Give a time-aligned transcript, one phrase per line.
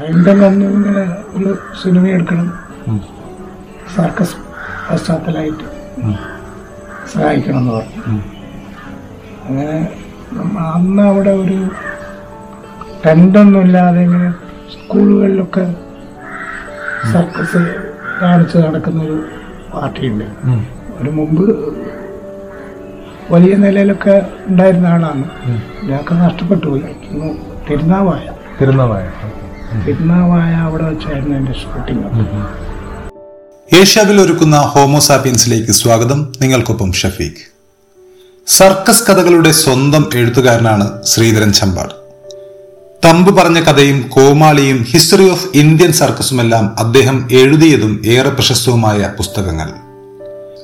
[0.00, 1.02] അരവിന്ദൻ വന്ന് ഇങ്ങനെ
[1.36, 1.50] ഒരു
[1.82, 2.46] സിനിമ എടുക്കണം.
[3.96, 4.36] സർക്കസ്
[4.88, 5.64] പശ്ചാത്തലമായിട്ട്
[7.12, 8.20] സഹായിക്കണം എന്ന് പറഞ്ഞു.
[9.46, 9.76] അങ്ങനെ
[10.74, 11.58] അന്ന് അവിടെ ഒരു
[13.04, 14.30] ടെൻഡൊന്നുമില്ലാതെ ഇങ്ങനെ
[14.74, 15.64] സ്കൂളുകളിലൊക്കെ
[17.12, 17.62] സർക്കസ്
[18.20, 19.18] കാണിച്ച് നടക്കുന്ന ഒരു
[19.74, 20.26] പാർട്ടിയുണ്ട്
[21.00, 21.44] ഒരു മുമ്പ്
[23.30, 24.14] വലിയ നിലയിലൊക്കെ
[24.48, 25.24] ഉണ്ടായിരുന്ന ആളാണ്.
[25.82, 26.82] ഇതൊക്കെ നഷ്ടപ്പെട്ടു പോയി.
[27.68, 28.24] തിരുനാവായ.
[28.60, 29.06] തിരുനാവായ.
[29.70, 36.32] തിരുനാവായ അവിടെ വെച്ചായിരുന്നു എന്റെ ഷൂട്ടിംഗ് ഏഷ്യാവിൽ ഒരുക്കുന്ന ഹോമോസാപ്പിയൻസിലേക്ക് സ്വാഗതം.
[36.42, 37.50] നിങ്ങൾക്കൊപ്പം ഷഫീഖ്.
[38.46, 41.90] സർക്കസ് കഥകളുടെ സ്വന്തം എഴുത്തുകാരനാണ് ശ്രീധരൻ ചമ്പാട്.
[43.04, 49.72] തമ്പ് പറഞ്ഞ കഥയും കോമാളിയും ഹിസ്റ്ററി ഓഫ് ഇന്ത്യൻ സർക്കസുമെല്ലാം അദ്ദേഹം എഴുതിയതും ഏറെ പ്രശസ്തവുമായ പുസ്തകങ്ങൾ.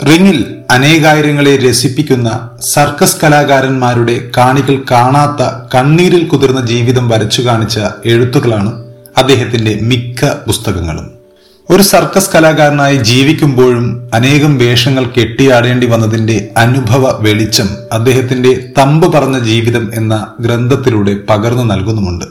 [0.07, 8.86] റിങ്ങിൽ അനേകായിരങ്ങളെ രസിപ്പിക്കുന്ന സർക്കസ് കലാകാരന്മാരുടെ കാണികൾ കാണാത്ത കണ്ണീരിൽ കുതിർന്ന ജീവിതം വരച്ചു കാണിച്ച എഴുത്തുകളാണ്
[9.17, 11.11] അദ്ദേഹത്തിന്റെ മിക്ക പുസ്തകങ്ങളും.
[11.71, 20.27] ഒരു സർക്കസ് കലാകാരനായി ജീവിക്കുമ്പോഴും അനേകം വേഷങ്ങൾ കെട്ടിയാടേണ്ടി വന്നതിന്റെ അനുഭവ വെളിച്ചം അദ്ദേഹത്തിന്റെ തമ്പ് പറഞ്ഞ ജീവിതം എന്ന
[20.41, 22.25] ഗ്രന്ഥത്തിലൂടെ പകർന്നു നൽകുന്നുമുണ്ട്.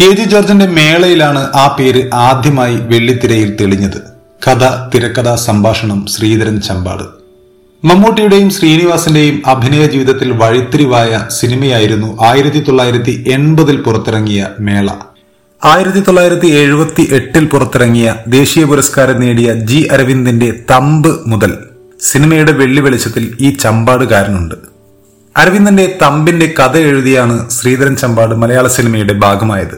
[0.00, 4.02] കെ ജി ജോർജിന്റെ മേളയിലാണ് ആ പേര് ആദ്യമായി വെള്ളിത്തിരയിൽ തെളിഞ്ഞത്.
[4.46, 7.02] കഥ തിരക്കഥാ സംഭാഷണം ശ്രീധരൻ ചമ്പാട്.
[7.86, 14.88] മമ്മൂട്ടിയുടെയും ശ്രീനിവാസിന്റെയും അഭിനയ ജീവിതത്തിൽ വഴിത്തിരിവായ സിനിമയായിരുന്നു ആയിരത്തി തൊള്ളായിരത്തി എൺപതിൽ പുറത്തിറങ്ങിയ മേള.
[15.64, 21.58] ആയിരത്തി തൊള്ളായിരത്തി എഴുപത്തി എട്ടിൽ പുറത്തിറങ്ങിയ ദേശീയ പുരസ്കാരം നേടിയ ജി അരവിന്ദിന്റെ തമ്പ് മുതൽ
[22.00, 24.54] സിനിമയുടെ വെള്ളി വെളിച്ചത്തിൽ ഈ ചമ്പാടുകാരനുണ്ട്.
[25.36, 29.76] അരവിന്ദന്റെ തമ്പിന്റെ കഥ എഴുതിയാണ് ശ്രീധരൻ ചമ്പാട് മലയാള സിനിമയുടെ ഭാഗമായത്.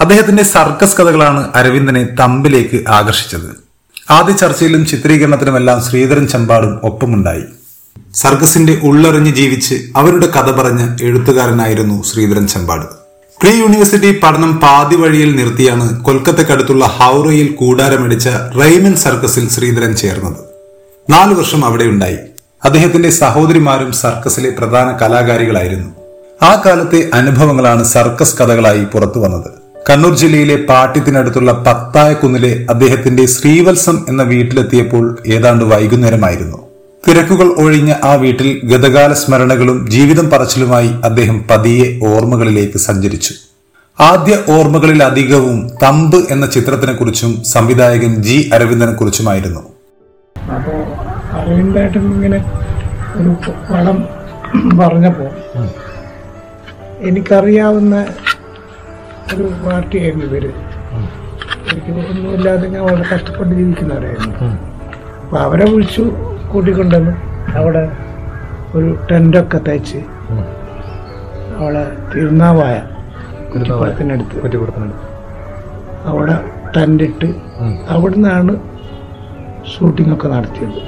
[0.00, 3.50] അദ്ദേഹത്തിന്റെ സർക്കസ് കഥകളാണ് അരവിന്ദനെ തമ്പിലേക്ക് ആകർഷിച്ചത്.
[4.10, 7.44] ആദ്യ ചർച്ചയിലും ചിത്രീകരണത്തിലുമെല്ലാം ശ്രീധരൻ ചമ്പാടും ഒപ്പമുണ്ടായി.
[8.14, 13.03] സർക്കസിന്റെ ഉള്ളറിഞ്ഞ് ജീവിച്ച് അവരുടെ കഥ പറഞ്ഞ എഴുത്തുകാരനായിരുന്നു ശ്രീധരൻ ചമ്പാട്.
[13.44, 20.36] പ്രീ യൂണിവേഴ്സിറ്റി പഠനം പാതി വഴിയിൽ നിർത്തിയാണ് കൊൽക്കത്തക്കടുത്തുള്ള ഹൗറയിൽ കൂടാരമടിച്ച റെയ്മൻ സർക്കസിൽ ശ്രീധരൻ ചേർന്നത്.
[21.10, 22.16] നാലു വർഷം അവിടെ ഉണ്ടായി
[22.64, 25.90] അദ്ദേഹത്തിന്റെ സഹോദരിമാരും സർക്കസിലെ പ്രധാന കലാകാരികളായിരുന്നു.
[26.42, 29.50] ആ കാലത്തെ അനുഭവങ്ങളാണ് സർക്കസ് കഥകളായി പുറത്തു വന്നത്.
[29.90, 36.63] കണ്ണൂർ ജില്ലയിലെ പാട്യത്തിനടുത്തുള്ള പത്തായക്കുന്നിലെ അദ്ദേഹത്തിന്റെ ശ്രീവത്സം എന്ന വീട്ടിലെത്തിയപ്പോൾ ഏതാണ്ട് വൈകുന്നേരമായിരുന്നു.
[37.06, 43.32] തിരക്കുകൾ ഒഴിഞ്ഞ ആ വീട്ടിൽ ഗതകാല സ്മരണകളും ജീവിതം പറച്ചിലുമായി അദ്ദേഹം പതിയെ ഓർമ്മകളിലേക്ക് സഞ്ചരിച്ചു.
[43.98, 49.62] ആദ്യ ഓർമ്മകളിൽ അധികവും തമ്പ് എന്ന ചിത്രത്തിനെ കുറിച്ചും സംവിധായകൻ ജി അരവിന്ദനെ കുറിച്ചുമായിരുന്നു
[50.56, 50.78] അപ്പോൾ
[51.38, 52.38] അരവിന്ദേട്ടൻ ഇങ്ങനെ
[53.18, 53.30] ഒരു
[53.70, 53.98] പടം
[54.80, 55.30] പറഞ്ഞപ്പോൾ
[57.08, 57.94] എനിക്കറിയാവുന്ന
[59.34, 60.44] ഒരു പാർട്ടിയായിരുന്നു ഇവർ.
[61.70, 64.34] എനിക്ക് ഒന്നുമില്ലാതെ ഞാൻ വളരെ കഷ്ടപ്പെട്ട് ജീവിക്കുന്നവരായിരുന്നു.
[65.22, 66.04] അപ്പോൾ അവരെ വിളിച്ചു
[66.54, 67.14] കൂട്ടിക്കൊണ്ടുവന്ന്
[67.60, 67.84] അവിടെ
[68.78, 70.00] ഒരു ടെന്റൊക്കെ തയ്ച്ച്
[71.58, 71.82] അവിടെ
[72.12, 72.76] തിരുനാവായ
[73.52, 74.36] കുറ്റിപ്പുറത്തിനടുത്ത്.
[74.42, 75.06] കുറ്റിപ്പുറത്തിനടുത്ത്.
[76.10, 76.36] അവിടെ
[76.76, 77.28] ടെന്റിട്ട്
[77.94, 78.54] അവിടുന്നാണ്
[79.72, 80.78] ഷൂട്ടിംഗ് ഒക്കെ നടത്തിയത്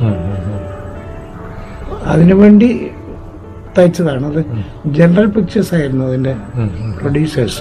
[2.12, 2.68] അതിനുവേണ്ടി
[3.78, 4.26] തയ്ച്ചതാണ്.
[4.32, 4.40] അത്
[4.98, 6.34] ജനറൽ പിക്ചേഴ്സ് ആയിരുന്നു അതിന്റെ
[7.00, 7.58] പ്രൊഡ്യൂസേഴ്സ്.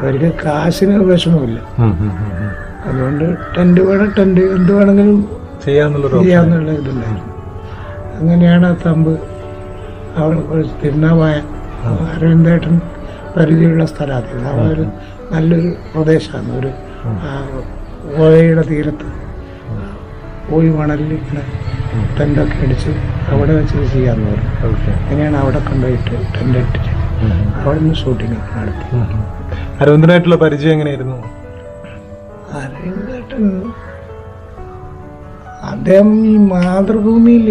[0.00, 1.60] അവർക്ക് കാശിന് വിഷമമില്ല.
[2.88, 3.26] അതുകൊണ്ട്
[3.56, 5.20] ടെന്റ് വേണം ടെന്റ് എന്ത് വേണമെങ്കിലും
[5.66, 7.33] ചെയ്യാന്നുള്ള ഇതുണ്ടായിരുന്നു.
[8.18, 9.12] അങ്ങനെയാണ് ആ തമ്പ്
[10.20, 11.36] അവിടെ ഒരു തിരുനാവായ
[12.12, 12.74] അരവിന്ദേട്ടൻ
[13.36, 14.84] പരിചയമുള്ള സ്ഥലമാണ് അതൊരു
[15.32, 16.50] നല്ലൊരു പ്രദേശമാണ്.
[16.58, 16.70] ഒരു
[18.16, 19.06] പുഴയുടെ തീരത്ത്.
[20.48, 21.42] പോയി മണലിൽ ഇങ്ങനെ
[22.16, 22.90] ടെന്റൊക്കെ അടിച്ച്
[23.32, 24.94] അവിടെ വെച്ച് ചെയ്യാമെന്ന് ചെയ്യാന്ന് പറഞ്ഞു.
[25.02, 26.90] അങ്ങനെയാണ് അവിടെ കൊണ്ടുപോയിട്ട് ടെന്റ് ഇട്ടിട്ട്
[27.60, 28.86] അവിടെ നിന്ന് ഷൂട്ടിംഗ് ഒക്കെ നടത്തി.
[29.80, 31.16] അരവിന്ദനായിട്ടുള്ള പരിചയം എങ്ങനെയായിരുന്നു?
[32.60, 33.44] അരവിന്ദേട്ടൻ
[35.72, 37.48] അദ്ദേഹം ഈ മാതൃഭൂമിയിൽ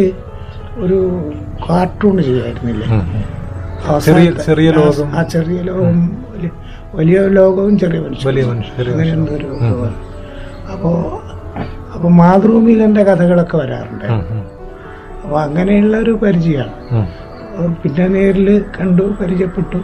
[0.75, 1.31] ഒരു
[1.69, 2.87] കാർട്ടൂൺ ചെയ്യായിരുന്നില്ലേ
[4.45, 5.15] ചെറിയ ലോകം.
[5.15, 6.23] ആ ചെറിയ ലോകം
[6.95, 8.15] വലിയ- ലോകവും ചെറിയ ഒരു
[10.71, 11.21] അപ്പോ
[11.93, 14.05] അപ്പൊ മാതൃഭൂമിയിൽ എന്റെ കഥകളൊക്കെ വരാറുണ്ട്.
[15.23, 17.07] അപ്പൊ അങ്ങനെയുള്ള ഒരു പരിചയമാണ്
[17.83, 19.77] പിന്നെ നേരിൽ കണ്ടു പരിചയപ്പെട്ടു.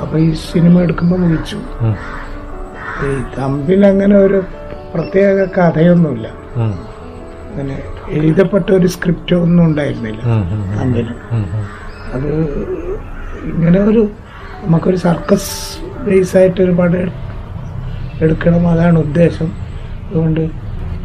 [0.00, 1.56] അപ്പൊ ഈ സിനിമ എടുക്കുമ്പോൾ വിളിച്ചു.
[3.06, 4.42] ഈ തമ്പിൽ അങ്ങനെ ഒരു
[4.94, 6.28] പ്രത്യേക കഥയൊന്നുമില്ല.
[7.50, 7.82] അങ്ങനെ
[8.18, 10.22] എഴുതപ്പെട്ട ഒരു സ്ക്രിപ്റ്റ് ഒന്നും ഉണ്ടായിരുന്നില്ല.
[10.78, 11.08] തമ്പിൽ
[12.14, 12.28] അത്
[13.50, 14.02] ഇങ്ങനെ ഒരു
[14.64, 15.52] നമുക്കൊരു സർക്കസ്
[16.06, 17.12] ബേസ് ആയിട്ട് ഒരു പടം
[18.24, 18.62] എടുക്കണം.
[18.72, 19.48] അതാണ് ഉദ്ദേശം.
[20.06, 20.42] അതുകൊണ്ട്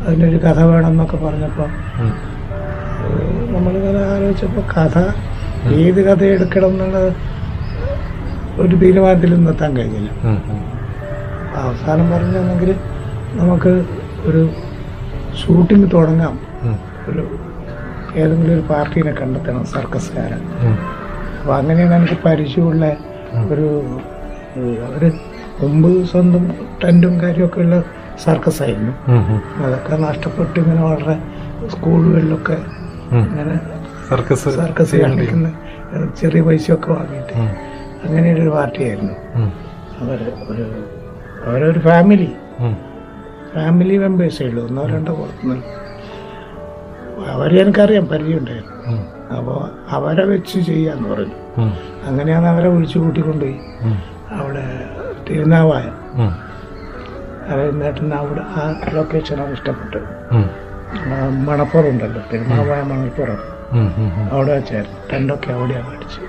[0.05, 1.69] അതിനൊരു കഥ വേണം എന്നൊക്കെ പറഞ്ഞപ്പോൾ
[3.53, 4.97] നമ്മളിങ്ങനെ ആലോചിച്ചപ്പോൾ കഥ
[5.81, 6.99] ഏത് കഥ എടുക്കണം എന്നുള്ള
[8.63, 10.11] ഒരു തീരുമാനത്തിലൊന്നും എത്താൻ കഴിഞ്ഞില്ല.
[11.61, 12.71] അവസാനം പറഞ്ഞെങ്കിൽ
[13.39, 13.73] നമുക്ക്
[14.29, 14.41] ഒരു
[15.39, 16.35] ഷൂട്ടിംഗ് തുടങ്ങാം.
[17.07, 17.23] ഒരു
[18.15, 20.41] ഏതെങ്കിലും ഒരു പാർട്ടീനെ കണ്ടെത്തണം സർക്കസ്കാരൻ
[21.37, 22.85] അപ്പോൾ അങ്ങനെയാണ് എനിക്ക് പരിചയമുള്ള
[23.49, 23.67] ഒരു
[24.89, 25.09] ഒരു
[25.61, 26.43] മുമ്പ് സ്വന്തം
[26.83, 27.77] ടെന്റും കാര്യമൊക്കെ ഉള്ള
[28.19, 31.15] സർക്കസ് ആയിരുന്നു ഉം, ഉം, അതൊക്കെ നഷ്ടപ്പെട്ട് ഇങ്ങനെ വളരെ
[31.69, 32.57] സ്കൂളുകളിലൊക്കെ
[33.21, 33.55] ഇങ്ങനെ
[34.09, 35.49] സർക്കസ് സർക്കസ് കാണിക്കുന്ന
[36.19, 37.33] ചെറിയ പൈസയൊക്കെ വാങ്ങിയിട്ട്
[38.03, 39.15] അങ്ങനെയുള്ള ഒരു പാർട്ടിയായിരുന്നു.
[40.01, 40.19] അവർ
[40.49, 40.65] ഒരു
[41.45, 42.29] അവരൊരു ഫാമിലി.
[43.53, 44.61] ഫാമിലി മെമ്പേഴ്സേ ഉള്ളൂ.
[44.65, 45.57] ഒന്നോ രണ്ടോ പുറത്തുനിന്ന്.
[47.25, 48.73] അവരെ എനിക്കറിയാം പരിചയമുണ്ടായിരുന്നു.
[49.37, 49.59] അപ്പോൾ
[49.95, 51.37] അവരെ വെച്ച് ചെയ്യാന്ന് പറഞ്ഞു.
[52.07, 53.57] അങ്ങനെയാണ് അവരെ വിളിച്ചു കൂട്ടിക്കൊണ്ടുപോയി.
[54.31, 54.65] അവിടെ
[55.27, 55.85] തിരുനാവായ.
[57.51, 58.61] അറിയുന്നേട്ടന് അവിടെ ആ
[58.93, 60.07] ലൊക്കേഷനാണ് ഇഷ്ടപ്പെട്ടത്.
[60.93, 63.39] ഇഷ്ടപ്പെട്ടു മണപ്പുറം ഉണ്ടല്ലോ തിരുനാവായ മണപ്പുറം.
[64.31, 66.21] അവിടെ വെച്ചായിരുന്നു ടെന്റൊക്കെ അവിടെയാണ് അടിച്ച്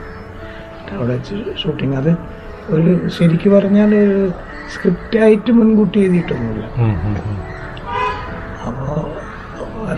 [0.94, 2.12] അവിടെ വെച്ച് ഷൂട്ടിങ് അത്
[2.76, 4.32] ഒരു ശരിക്ക് പറഞ്ഞാൽ ഒരു
[4.74, 6.64] സ്ക്രിപ്റ്റായിട്ട് മുൻകൂട്ടി എഴുതിയിട്ടൊന്നുമില്ല.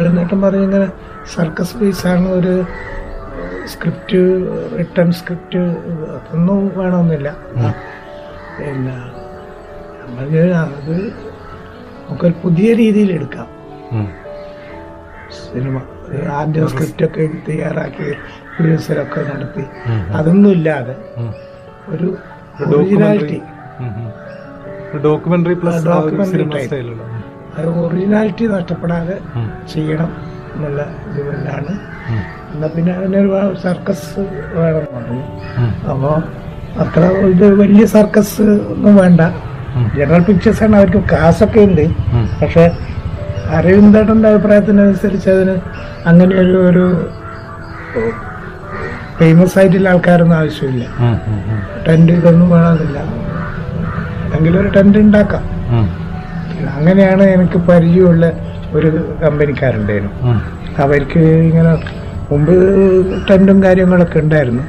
[0.00, 0.88] അരുന്നേട്ടൻ പറഞ്ഞ ഇങ്ങനെ
[1.34, 2.54] സർക്കസ് ബേസാണ് ഒരു
[3.72, 4.20] സ്ക്രിപ്റ്റ്
[4.78, 5.60] റിട്ടേൺ സ്ക്രിപ്റ്റ്
[6.16, 7.28] അതൊന്നും വേണമെന്നില്ല
[8.58, 8.96] പിന്നെ
[10.00, 10.94] നമ്മൾക്ക് അത്
[12.04, 13.48] നമുക്കൊരു പുതിയ രീതിയിൽ എടുക്കാം.
[15.40, 15.76] സിനിമ
[16.38, 18.06] ആദ്യം സ്ക്രിപ്റ്റൊക്കെ തയ്യാറാക്കി
[18.62, 19.64] റിഹേഴ്സലൊക്കെ നടത്തി.
[20.18, 20.96] അതൊന്നും ഇല്ലാതെ
[21.92, 22.08] ഒരു
[22.70, 23.38] ഒറിജിനാലിറ്റി.
[25.06, 26.64] Documentary plus documentary.
[26.66, 27.02] സ്റ്റൈലുള്ള.
[27.60, 29.16] അത് ഒറിജിനാലിറ്റി നഷ്ടപ്പെടാതെ
[29.72, 30.10] ചെയ്യണം
[30.54, 31.72] എന്നുള്ള ഇതുകൊണ്ടാണ്
[32.52, 33.30] എന്നാൽ പിന്നെ അതിനൊരു
[33.64, 34.22] സർക്കസ്
[34.56, 35.20] വേണം
[35.92, 36.16] അപ്പോൾ
[36.82, 37.02] അത്ര
[37.32, 38.42] ഇത് വലിയ സർക്കസ്
[38.74, 39.20] ഒന്നും വേണ്ട.
[39.98, 41.84] ജനറൽ പിക്ചേഴ്സ് ആണ് അവർക്ക് കാശൊക്കെ ഉണ്ട്.
[42.40, 42.64] പക്ഷെ
[43.56, 45.54] അരവിന്ദേട്ടന്റെ അഭിപ്രായത്തിനനുസരിച്ച് അതിന്
[46.08, 46.84] അങ്ങനെ ഒരു ഒരു
[49.18, 50.84] ഫേമസ് ആയിട്ടുള്ള ആൾക്കാരൊന്നും ആവശ്യമില്ല.
[51.86, 52.98] ടെന്റ് ടെന്റ് ഇതൊന്നും വേണമെന്നില്ല.
[54.36, 55.44] എങ്കിലൊരു ഒരു ടെന്റ് ഉണ്ടാക്കാം
[56.68, 58.32] അങ്ങനെയാണ് എനിക്ക് പരിചയമുള്ള
[58.72, 60.40] ഒരു കമ്പനിക്കാരുണ്ടായിരുന്നു.
[60.78, 61.72] അവർക്ക് ഇങ്ങനെ
[62.30, 62.52] മുമ്പ്
[63.30, 64.62] ടെന്റും കാര്യങ്ങളൊക്കെ ഉണ്ടായിരുന്നു.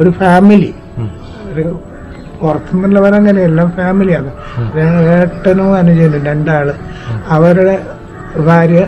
[0.00, 0.74] ഒരു ഫാമിലി.
[0.98, 1.08] ഒരു
[1.52, 1.80] ഒരു
[2.40, 4.30] പുറത്തുനിന്നുള്ളവരങ്ങനെയല്ല ഫാമിലിയാണ്.
[5.08, 6.74] ഏട്ടനും അനുജനും രണ്ടാൾ.
[7.28, 7.86] അവരുടെ
[8.38, 8.86] ഭാര്യ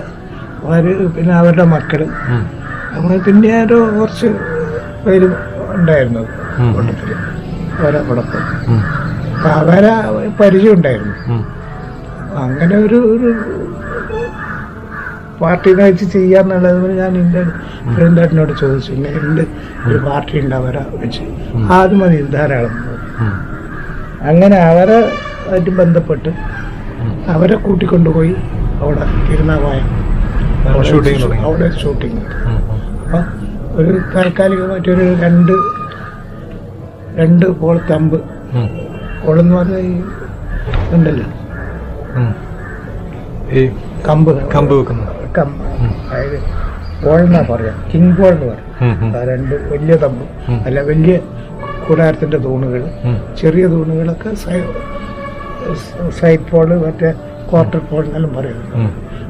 [0.65, 2.07] അവർ പിന്നെ അവരുടെ മക്കൾ
[2.95, 4.27] അങ്ങനെ പിന്നെ ഒരു കുറച്ച്
[5.07, 5.29] പേര്
[5.75, 6.21] ഉണ്ടായിരുന്നു.
[6.59, 6.73] ഉം.
[6.75, 7.11] കൂട്ടത്തിൽ.
[7.81, 8.81] അവരോടൊപ്പം ഉം,
[9.45, 9.93] അവരെ
[10.41, 11.15] പരിചയം ഉണ്ടായിരുന്നു.
[12.43, 13.31] അങ്ങനെ ഒരു ഒരു
[15.41, 17.43] പാർട്ടി വെച്ച് ചെയ്യാന്നുള്ളത് ഞാൻ എന്റെ
[17.95, 18.91] ഫ്രണ്ടാട്ടിനോട് ചോദിച്ചു.
[18.93, 19.43] ഇങ്ങനെ ഉണ്ട്
[19.87, 21.23] ഒരു പാർട്ടി ഉണ്ട് അവരെ വെച്ച്
[21.77, 22.75] അത് മതി ധാരാളം.
[24.31, 24.99] അങ്ങനെ അവരെ
[25.51, 26.31] ആയിട്ട് ബന്ധപ്പെട്ട്.
[27.29, 28.35] അവരെ കൂട്ടിക്കൊണ്ടുപോയി
[28.81, 29.79] അവിടെ തിരുനാവായ
[31.43, 32.23] അവിടെ ഷൂട്ടിങ്
[33.05, 33.25] അപ്പം
[33.77, 35.53] ഒരു താൽക്കാലികമായിട്ടൊരു രണ്ട്
[37.17, 38.19] രണ്ട് പോൾ തമ്പ്
[38.55, 38.69] ഉം,
[39.25, 39.95] പോളെന്ന് പറഞ്ഞാൽ ഈ
[40.93, 41.27] ഉണ്ടല്ലോ.
[43.59, 43.61] ഈ
[44.09, 44.33] കമ്പ്.
[44.55, 45.63] കമ്പ് വെക്കുന്നത് കമ്പ്.
[46.11, 46.39] അതായത്
[47.27, 47.77] എന്നാ പറയാം.
[47.95, 49.17] കിങ് പോൾ എന്ന് പറയും.
[49.17, 50.25] ആ രണ്ട് വലിയ തമ്പ്
[50.67, 51.15] അല്ല വലിയ
[51.87, 52.83] കൂടാരത്തിന്റെ തൂണുകൾ.
[53.41, 54.31] ചെറിയ തൂണുകളൊക്കെ
[56.21, 57.11] സൈഡ് പോൾ മറ്റേ
[57.51, 58.75] ക്വാർട്ടർ പോൾ എന്നെല്ലാം പറയുന്നത്.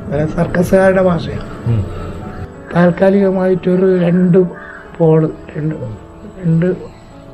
[0.04, 1.46] അങ്ങനെ സർക്കസുകാരുടെ ഭാഷയാണ്.
[2.74, 4.38] താൽക്കാലികമായിട്ടൊരു രണ്ട്
[4.98, 5.20] പോൾ
[5.56, 5.74] രണ്ട്
[6.42, 6.66] രണ്ട്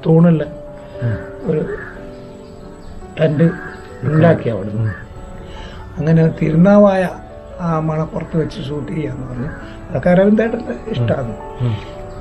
[0.06, 0.42] തൂണുള്ള.
[1.46, 1.62] ഒരു
[3.20, 3.46] ടെന്റ്
[4.04, 4.92] ഉണ്ടാക്കി അവിടുന്ന്
[5.98, 7.08] അങ്ങനെ തിരുനാവായ
[7.60, 9.50] ആ മണപ്പുറത്ത് വെച്ച് ഷൂട്ട് ചെയ്യാന്ന് പറഞ്ഞു.
[9.88, 11.34] അതൊക്കെ അരവിന്ദേട്ടന്റെ ഇഷ്ടമാണ്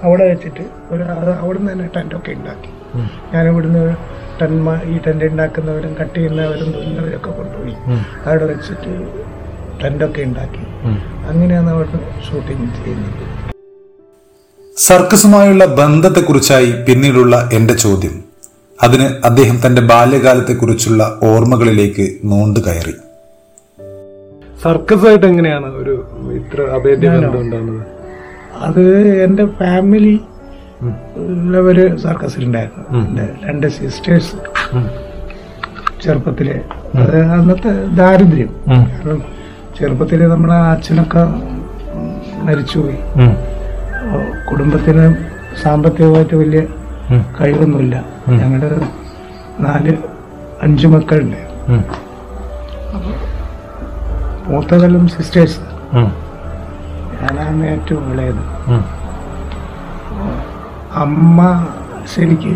[0.04, 2.72] അവിടെ വെച്ചിട്ട് ഒരു അത് അവിടുന്ന് തന്നെ ടെന്റൊക്കെ ഉണ്ടാക്കി.
[2.96, 3.84] ഞാൻ ഞാനിവിടുന്ന്
[4.42, 7.76] ടെൻമ ഈ ടെന്റ് ഉണ്ടാക്കുന്നവരും കട്ട് ചെയ്യുന്നവരും തുന്നവരൊക്കെ കൊണ്ടുപോയി.
[8.26, 8.92] അവിടെ വെച്ചിട്ട്
[9.84, 10.64] ടെന്റൊക്കെ ഉണ്ടാക്കി.
[11.30, 13.24] അങ്ങനെയാണ് അവിടെ ഷൂട്ടിങ് ചെയ്യുന്നത്.
[14.78, 18.16] സർക്കസുമായുള്ള ബന്ധത്തെക്കുറിച്ചായി പിന്നീടുള്ള എന്റെ ചോദ്യം.
[18.84, 22.96] അതിന് അദ്ദേഹം തന്റെ ബാല്യകാലത്തെക്കുറിച്ചുള്ള ഓർമ്മകളിലേക്ക് നോണ്ടു കയറി.
[24.66, 25.94] സർക്കസ് ആയിട്ട് എങ്ങനെയാണ് ഒരു
[26.34, 27.40] ഇത്ര അഭേദ്യ ഞാനോ?
[27.40, 27.82] ഉണ്ടാകുന്നത്?
[28.58, 28.82] അത്
[29.24, 30.22] എന്റെ ഫാമിലി
[31.18, 32.86] ഉള്ളവര് സർക്കസിലുണ്ടായിരുന്നു.
[33.00, 34.36] എന്റെ രണ്ട് സിസ്റ്റേഴ്സ്
[36.04, 36.62] ചെറുപ്പത്തിലെ.
[36.96, 38.52] അത് അന്നത്തെ ദാരിദ്ര്യം.
[38.70, 39.22] കാരണം
[39.80, 41.24] ചെറുപ്പത്തിൽ നമ്മളെ അച്ഛനൊക്കെ
[42.44, 42.98] മരിച്ചുപോയി.
[44.52, 45.06] കുടുംബത്തിന്
[45.64, 46.62] സാമ്പത്തികമായിട്ട് വലിയ
[47.42, 47.96] കഴിവൊന്നുമില്ല.
[48.30, 48.70] ഞങ്ങളുടെ
[49.60, 49.94] നാല്
[50.62, 51.42] അഞ്ച് മക്കളുണ്ട്.
[51.70, 51.84] ഉം,
[54.48, 55.60] മൂത്തതെല്ലാം സിസ്റ്റേഴ്സ്
[57.22, 58.44] ഞാനാണ് ഏറ്റവും ഇളയത്.
[61.04, 61.40] അമ്മ
[62.16, 62.54] ശരിക്ക്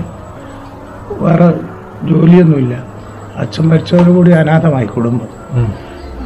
[1.23, 1.47] വേറെ
[2.09, 2.75] ജോലിയൊന്നുമില്ല.
[3.35, 5.29] അച്ഛൻ മരിച്ചതോടുകൂടി അനാഥമായി കുടുംബം.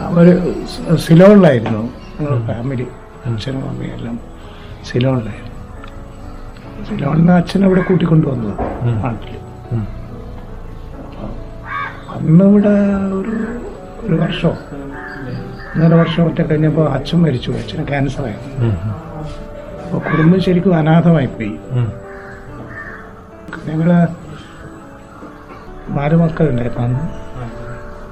[0.07, 0.25] അവർ
[0.95, 1.83] സിലോണിലായിരുന്നു.
[2.47, 2.87] ഫാമിലി
[3.25, 4.19] അച്ഛനും അമ്മയും എല്ലാം
[4.91, 5.51] സിലോണിലായിരുന്നു.
[6.89, 8.53] സിലോണിന് അച്ഛൻ ഇവിടെ കൂട്ടിക്കൊണ്ടുവന്നത്.
[9.03, 9.33] നാട്ടിൽ
[12.15, 13.35] അന്നിവിടെ അന്ന് ഒരു
[14.05, 14.55] ഒരു വർഷം.
[15.73, 18.69] ഒന്നര വർഷം ഒറ്റ കഴിഞ്ഞപ്പോൾ അച്ഛൻ മരിച്ചു അച്ഛന് ക്യാൻസറായിരുന്നു
[19.83, 21.87] അപ്പോൾ കുടുംബം ശരിക്കും അനാഥമായി പോയി ഉം,
[23.67, 23.89] ഞങ്ങൾ
[25.95, 27.01] നാല് മക്കളുണ്ടായിരുന്നു അന്ന്.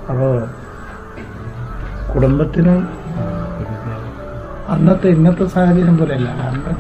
[0.10, 0.34] അപ്പോൾ
[2.12, 2.74] കുടുംബത്തിന്
[4.70, 6.30] അന്നത്തെ ഇന്നത്തെ സാഹചര്യം പോലെയല്ല.
[6.48, 6.74] അന്ന്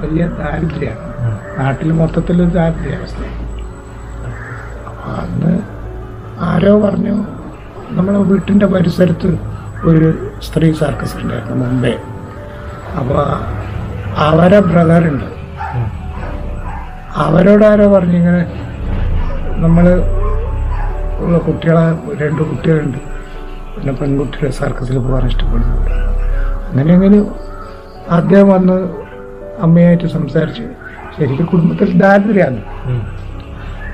[0.00, 1.08] വലിയ ദാരിദ്ര്യമാണ്
[1.58, 3.22] നാട്ടിൽ മൊത്തത്തിൽ ദാരിദ്ര്യാവസ്ഥ.
[4.88, 5.52] അപ്പോൾ അന്ന്
[6.46, 7.16] ആരോ പറഞ്ഞു
[7.90, 9.30] നമ്മളെ വീട്ടിന്റെ പരിസരത്ത്
[9.90, 10.08] ഒരു
[10.46, 11.94] സ്ത്രീ സർക്കസ് ഉണ്ടായിരുന്നു മുംബൈ.
[12.98, 13.22] അപ്പോൾ
[14.26, 15.28] അവരെ ബ്രദറുണ്ട്
[17.24, 18.42] അവരോട് ആരോ പറഞ്ഞു ഇങ്ങനെ
[19.64, 19.86] നമ്മൾ
[21.24, 21.84] ഉള്ള കുട്ടികളെ
[22.22, 22.98] രണ്ട് കുട്ടികളുണ്ട്.
[23.74, 25.92] പിന്നെ പെൺകുട്ടികളെ സർക്കസിൽ പോകാൻ ഇഷ്ടപ്പെടുന്നുണ്ട്.
[26.68, 27.18] അങ്ങനെ അങ്ങനെ
[28.18, 28.76] അദ്ദേഹം വന്ന്
[29.66, 30.64] അമ്മയായിട്ട് സംസാരിച്ച്
[31.16, 32.60] ശരിക്കും കുടുംബത്തിൽ ദാരിദ്ര്യമാണ്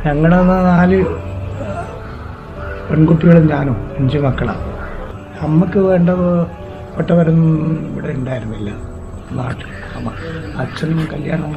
[0.06, 0.98] ഞങ്ങളെന്ന നാല്
[2.88, 4.64] പെൺകുട്ടികളും ഞാനും അഞ്ച് മക്കളാണ്
[5.46, 6.10] അമ്മയ്ക്ക് വേണ്ട
[6.96, 7.56] പെട്ടവരൊന്നും
[7.90, 8.70] ഇവിടെ ഉണ്ടായിരുന്നില്ല.
[9.38, 10.10] നാട്ടിൽ അമ്മ
[10.62, 11.52] അച്ഛനും കല്യാണം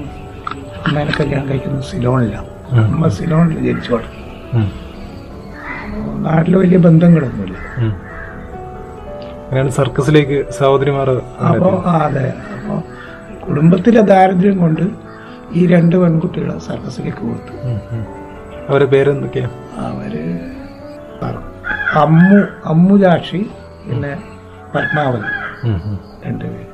[0.85, 2.49] അമ്മേനെ കല്യാണം കഴിക്കുന്നത് സിലോണിലാണ്
[2.83, 4.19] അമ്മ സിലോണിൽ ജനിച്ചു വളർന്നു
[6.25, 7.57] നാട്ടിൽ വലിയ ബന്ധങ്ങളൊന്നുമില്ല.
[9.45, 11.09] അങ്ങനെയാണ് സർക്കസിലേക്ക് സഹോദരിമാർ
[11.51, 11.73] അപ്പോൾ
[12.05, 12.27] അതെ.
[12.55, 12.77] അപ്പോൾ
[13.45, 14.83] കുടുംബത്തിലെ ദാരിദ്ര്യം കൊണ്ട്
[15.59, 17.53] ഈ രണ്ട് പെൺകുട്ടികളെ സർക്കസിലേക്ക് കൊടുത്തു.
[18.67, 19.49] അവരുടെ പേരെന്തൊക്കെയാ?
[19.87, 20.13] അവർ
[22.03, 22.39] അമ്മു
[22.73, 23.41] അമ്മു ജാക്ഷി
[23.85, 24.11] പിന്നെ
[24.73, 25.29] പത്മാവതി
[26.25, 26.67] രണ്ടുപേര്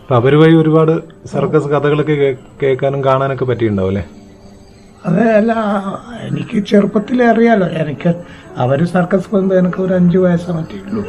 [0.00, 0.92] അപ്പൊ അവർ വഴി ഒരുപാട്
[1.32, 2.14] സർക്കസ് കഥകളൊക്കെ
[2.62, 4.02] കേൾക്കാനും കാണാനൊക്കെ പറ്റിയിട്ടുണ്ടാവും അല്ലേ?
[5.08, 5.52] അതെ അല്ല
[6.28, 7.66] എനിക്ക് ചെറുപ്പത്തിൽ അറിയാലോ.
[7.82, 8.10] എനിക്ക്
[8.64, 11.02] അവർ സർക്കസ് പോകുമ്പോൾ എനിക്ക് ഒരു അഞ്ചു വയസ്സേ പറ്റിയുള്ളൂ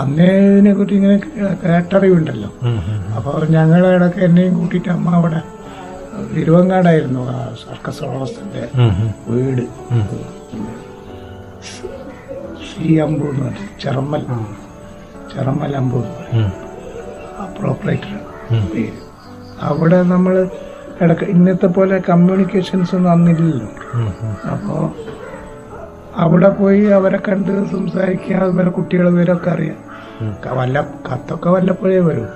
[0.00, 1.16] അന്നേ ഇതിനെ കുറിച്ച് ഇങ്ങനെ
[1.64, 2.50] കേട്ടറിവുണ്ടല്ലോ.
[3.16, 5.40] അപ്പൊ ഞങ്ങളെ ഇടയ്ക്ക് എന്നെയും കൂട്ടിയിട്ട് അമ്മ അവിടെ
[6.34, 8.64] തിരുവങ്ങാടായിരുന്നു ആ സർക്കസ് ഉടമസ്ഥന്റെ
[9.30, 9.64] വീട്.
[12.78, 13.68] സി അമ്പു എന്ന് പറയും.
[13.82, 14.22] ചെറമ്മൽ.
[15.34, 16.52] ചെറമ്മൽ അമ്പു എന്ന് പറയും.
[17.38, 18.14] ആ പ്രോപ്പറേറ്റർ
[18.74, 18.98] പേര്
[19.62, 20.34] അവിടെ നമ്മൾ
[21.02, 23.68] ഇടയ്ക്ക് ഇന്നത്തെ പോലെ കമ്മ്യൂണിക്കേഷൻസ് ഒന്നും അന്നില്ലല്ലോ.
[24.52, 24.80] അപ്പോൾ
[26.22, 29.76] അവിടെ പോയി അവരെ കണ്ട് സംസാരിക്കുക അതുപോലെ കുട്ടികളെ പേരൊക്കെ അറിയാം.
[30.58, 32.30] വല്ല കത്തൊക്കെ വല്ലപ്പോഴേ വരും.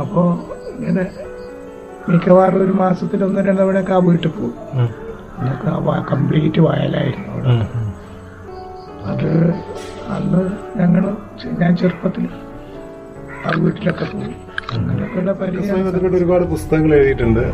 [0.00, 0.26] അപ്പോൾ
[0.76, 1.04] ഇങ്ങനെ
[2.08, 4.54] മിക്കവാറും ഒരു മാസത്തിൽ ഒന്ന് രണ്ട് തവണയൊക്കെ ആ വീട്ടിൽ പോകും.
[6.12, 7.54] കംപ്ലീറ്റ് വയലായിരുന്നു അവിടെ.
[9.04, 9.28] അത്
[10.08, 10.40] അന്ന്
[10.80, 11.04] ഞങ്ങൾ
[11.58, 12.28] ഞാൻ ചെറുപ്പത്തിൽ
[13.46, 14.34] ആ വീട്ടിലൊക്കെ പോയി.
[14.74, 17.44] അങ്ങനെയൊക്കെയുള്ള ഒരുപാട് പുസ്തകങ്ങൾ എഴുതിയിട്ടുണ്ട്.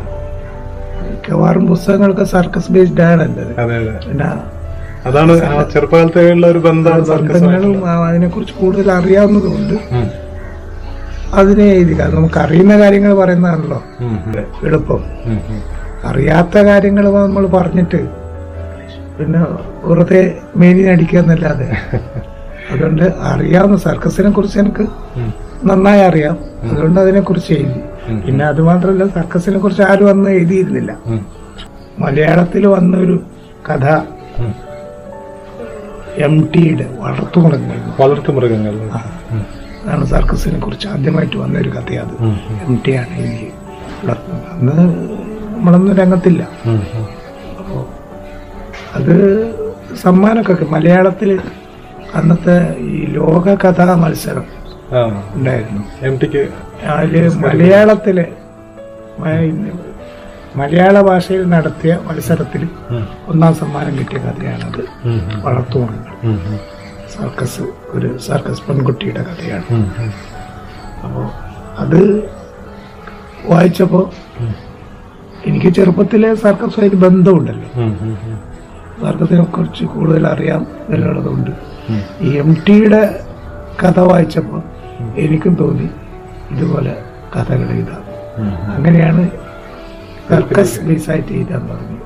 [1.01, 3.25] മിക്കവാറും പുസ്തകങ്ങളൊക്കെ സർക്കസ് ബേസ്ഡ് ആണ്
[4.07, 4.29] പിന്നെ
[5.05, 9.75] അതാണ് ആ ചെറുപ്പകാലത്തേക്കുള്ള ഒരു ബന്ധം ബന്ധങ്ങളും അതിനെക്കുറിച്ച് കൂടുതൽ അറിയാവുന്നതുകൊണ്ട്
[11.33, 11.99] അതിനെ എഴുതി.
[11.99, 13.83] കാരണം നമുക്ക് അറിയുന്ന കാര്യങ്ങൾ പറയുന്നതാണല്ലോ.
[14.63, 15.01] എളുപ്പം.
[16.05, 18.26] അറിയാത്ത കാര്യങ്ങൾ നമ്മൾ പറഞ്ഞിട്ട്
[19.17, 19.39] പിന്നെ
[19.87, 20.21] വെറുതെ
[20.61, 21.67] മേനിനടിക്കുക എന്നല്ലാതെ
[22.71, 24.85] അതുകൊണ്ട് അറിയാവുന്ന സർക്കസിനെ കുറിച്ച് എനിക്ക്
[25.69, 26.35] നന്നായി അറിയാം.
[26.71, 27.79] അതുകൊണ്ട് അതിനെ കുറിച്ച് എഴുതി
[28.25, 30.91] പിന്നെ അത് മാത്രമല്ല സർക്കസിനെ കുറിച്ച് ആരും അന്ന് എഴുതിയിരുന്നില്ല.
[31.99, 33.15] മലയാളത്തിൽ വന്നൊരു
[33.69, 33.85] കഥ.
[36.25, 38.75] എം ടിയുടെ വളർത്തുമൃഗങ്ങൾ വളർത്തുമൃഗങ്ങൾ
[39.93, 42.13] ആണ് സർക്കസിനെ കുറിച്ച് ആദ്യമായിട്ട് വന്ന ഒരു കഥയാണ്
[42.67, 43.47] എം ടി ആണ് എഴുതി
[44.53, 44.75] അന്ന്
[45.55, 46.41] നമ്മളൊന്നും രംഗത്തില്ല.
[48.95, 49.15] അത്
[50.03, 50.65] സമ്മാനമൊക്കെ.
[50.65, 51.39] മലയാളത്തിൽ
[52.15, 54.45] അന്നത്തെ ഈ ലോക കഥാ മത്സരം
[55.35, 55.83] ഉണ്ടായിരുന്നു.
[56.95, 58.25] അതിൽ മലയാളത്തിലെ
[60.55, 62.63] മലയാള ഭാഷയിൽ നടത്തിയ മത്സരത്തിൽ
[63.27, 64.81] ഒന്നാം സമ്മാനം കിട്ടിയ കഥയാണത്.
[65.45, 66.57] വളർത്തുമൃഗങ്ങൾ
[67.15, 69.67] സർക്കസ് ഒരു സർക്കസ് പെൺകുട്ടിയുടെ കഥയാണ്.
[71.03, 71.27] അപ്പോൾ
[71.83, 72.01] അത്
[73.51, 74.05] വായിച്ചപ്പോൾ
[75.45, 77.69] എനിക്ക് ചെറുപ്പത്തിലെ സർക്കസുമായിട്ട് ബന്ധമുണ്ടല്ലോ.
[79.01, 81.51] സർക്കസിനെ കുറിച്ച് കൂടുതൽ അറിയാം എന്നുള്ളതുകൊണ്ട്
[82.21, 83.19] ഈ എം ടിയുടെ
[83.83, 84.61] കഥ വായിച്ചപ്പോൾ
[85.17, 85.89] എനിക്കും തോന്നി
[86.51, 86.97] ഇതുപോലെ
[87.35, 88.03] കഥകൾ എഴുതാം.
[88.75, 89.29] അങ്ങനെയാണ്
[90.29, 91.97] സർക്കസ് ബേസായിട്ട് എഴുതാൻ തുടങ്ങി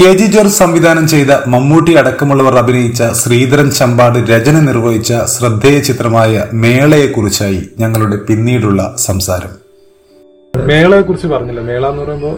[0.00, 7.68] കെ ജി ജോർജ് സംവിധാനം ചെയ്ത മമ്മൂട്ടി അടക്കമുള്ളവർ അഭിനയിച്ച ശ്രീധരൻ ചമ്പാട് രചന നിർവഹിച്ച ശ്രദ്ധേയ ചിത്രമായ മേളയെക്കുറിച്ചായി
[7.78, 9.67] ഞങ്ങളുടെ പിന്നീടുള്ള സംസാരം.
[10.68, 12.34] മേളയെ കുറിച്ച് പറഞ്ഞില്ല മേള എന്ന് പറയുമ്പോൾ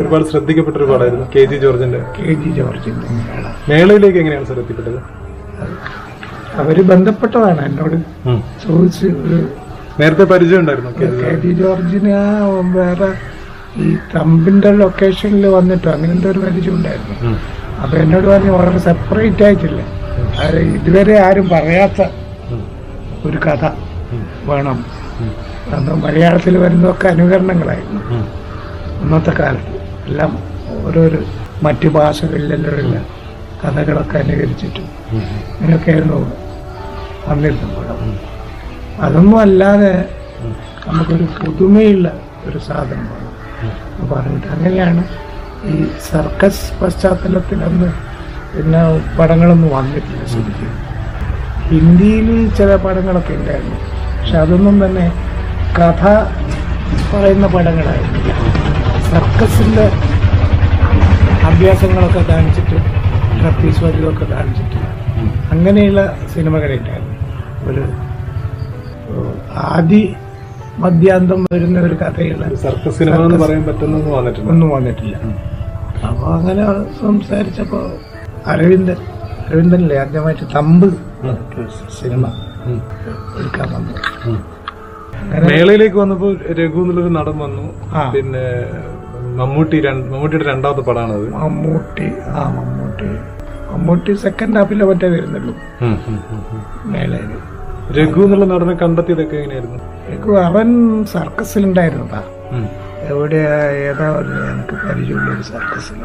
[0.00, 1.26] ഒരുപാട് ശ്രദ്ധിക്കപ്പെട്ട ഒരു പാടായിരുന്നു.
[1.34, 2.00] കെ ജി ജോർജിന്റെ.
[2.18, 3.44] കെ ജി ജോർജിന്റെ മേള.
[3.70, 5.00] മേളയിലേക്ക് എങ്ങനെയാണ് സാർ എത്തിപ്പെട്ടത്?
[6.62, 7.96] അവർ ബന്ധപ്പെട്ടതാണ് എന്നോട്
[8.64, 9.08] ചോദിച്ച്
[10.00, 12.24] നേരത്തെ പരിചയം ഉണ്ടായിരുന്നു കെ ജി ജോർജിന് ആ
[12.76, 13.10] വേറെ
[13.84, 17.32] ഈ ട്രംപിന്റെ ലൊക്കേഷനിൽ വന്നിട്ടോ അങ്ങനത്തെ ഒരു പരിചയം ഉണ്ടായിരുന്നു.
[17.82, 19.80] അപ്പൊ എന്നോട് പറഞ്ഞു വളരെ സെപ്പറേറ്റ് ആയിട്ടില്ല?
[20.78, 22.00] ഇതുവരെ ആരും പറയാത്ത
[23.28, 23.62] ഒരു കഥ
[24.50, 24.78] വേണം.
[25.72, 28.02] അന്ന് മലയാളത്തിൽ വരുന്നതൊക്കെ അനുകരണങ്ങളായിരുന്നു.
[29.00, 29.74] അന്നത്തെ കാലത്ത്
[30.08, 30.32] എല്ലാം
[30.86, 31.20] ഓരോരോ
[31.66, 33.06] മറ്റു ഭാഷകളിലെല്ലാം
[33.62, 34.88] കഥകളൊക്കെ അനുകരിച്ചിട്ടും
[35.58, 36.18] ഇങ്ങനെയൊക്കെയായിരുന്നു
[37.28, 37.78] വന്നിരുന്നത്.
[39.04, 39.92] അതൊന്നും അല്ലാതെ
[40.86, 42.08] നമുക്കൊരു പുതുമയുള്ള
[42.48, 43.26] ഒരു സാധനമാണ്
[44.12, 45.02] പറഞ്ഞിട്ട് അങ്ങനെയാണ്
[45.70, 45.76] ഈ
[46.10, 47.88] സർക്കസ് പശ്ചാത്തലത്തിൽ അന്ന്
[48.52, 48.82] പിന്നെ
[49.18, 50.70] പടങ്ങളൊന്നും വന്നിട്ടില്ല ശരിക്കും.
[51.70, 53.78] ഹിന്ദിയിൽ ചില പടങ്ങളൊക്കെ ഉണ്ടായിരുന്നു.
[54.18, 55.06] പക്ഷെ അതൊന്നും തന്നെ
[55.76, 56.02] കഥ
[57.10, 58.32] പറയുന്ന പടങ്ങളായിരുന്നില്ല
[59.08, 59.84] സർക്കസിന്റെ
[61.48, 62.78] അഭ്യാസങ്ങളൊക്കെ കാണിച്ചിട്ട്
[63.38, 64.80] ട്രപ്പീസ് വരികളൊക്കെ കാണിച്ചിട്ട്
[65.50, 66.00] അങ്ങനെയുള്ള
[66.34, 67.14] സിനിമകളുണ്ടായിരുന്നു
[67.66, 67.84] ഒരു
[69.68, 70.02] ആദി
[70.78, 74.50] മധ്യാന്തം വരുന്ന ഒരു കഥയുള്ള സർക്കസ് സിനിമ എന്ന് പറയാൻ പറ്റുന്നൊന്നും വന്നിട്ടില്ല.
[74.50, 75.16] ഒന്നും വന്നിട്ടില്ല.
[76.08, 76.64] അപ്പോൾ അങ്ങനെ
[77.00, 77.86] സംസാരിച്ചപ്പോൾ
[78.46, 78.98] അരവിന്ദൻ
[79.46, 80.88] അരവിന്ദനല്ലേ ആദ്യമായിട്ട് തമ്പ്
[81.98, 82.24] സിനിമ
[83.38, 83.94] എടുക്കാൻ വന്നു
[85.48, 87.64] മേളയിലേക്ക് വന്നപ്പോൾ രഘു എന്നുള്ളൊരു നടൻ വന്നു.
[88.14, 88.44] പിന്നെ
[89.38, 91.26] മമ്മൂട്ടി മമ്മൂട്ടിയുടെ രണ്ടാമത്തെ പടമാണത്.
[91.34, 92.06] മമ്മൂട്ടി
[92.38, 93.08] ആ മമ്മൂട്ടി.
[93.70, 95.54] മമ്മൂട്ടി സെക്കൻഡ് ഹാഫിലെ മറ്റേ വരുന്നുള്ളൂ.
[96.94, 97.32] മേളയിൽ.
[97.98, 99.78] രഘു എന്നുള്ള നടനെ കണ്ടെത്തിയതൊക്കെ എങ്ങനെയായിരുന്നു?
[100.10, 100.68] രഘു അവൻ
[101.04, 102.22] സർക്കസിലുണ്ടായിരുന്നതാ.
[103.10, 103.40] എവിടെ
[103.88, 104.06] ഏതാ
[104.52, 106.00] എനിക്ക് പരിചയമുള്ള ഒരു സർക്കസിൽ